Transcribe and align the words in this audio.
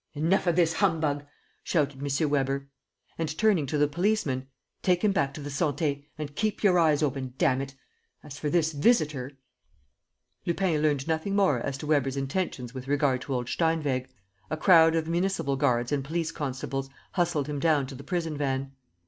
"Enough 0.15 0.47
of 0.47 0.55
this 0.55 0.73
humbug!" 0.73 1.25
shouted 1.63 1.99
M. 2.01 2.29
Weber. 2.31 2.67
And, 3.19 3.37
turning 3.37 3.67
to 3.67 3.77
the 3.77 3.87
policemen, 3.87 4.47
"Take 4.81 5.03
him 5.03 5.11
back 5.11 5.31
to 5.35 5.41
the 5.41 5.51
Santé. 5.51 6.05
And 6.17 6.33
keep 6.35 6.63
your 6.63 6.79
eyes 6.79 7.03
open, 7.03 7.35
damn 7.37 7.61
it! 7.61 7.75
As 8.23 8.39
for 8.39 8.49
this 8.49 8.71
visitor..." 8.71 9.33
Lupin 10.47 10.81
learnt 10.81 11.07
nothing 11.07 11.35
more 11.35 11.59
as 11.59 11.77
to 11.77 11.85
Weber's 11.85 12.17
intentions 12.17 12.73
with 12.73 12.87
regard 12.87 13.21
to 13.21 13.35
old 13.35 13.45
Steinweg. 13.47 14.07
A 14.49 14.57
crowd 14.57 14.95
of 14.95 15.07
municipal 15.07 15.55
guards 15.55 15.91
and 15.91 16.03
police 16.03 16.31
constables 16.31 16.89
hustled 17.11 17.45
him 17.45 17.59
down 17.59 17.85
to 17.85 17.93
the 17.93 18.03
prison 18.03 18.35
van. 18.35 18.71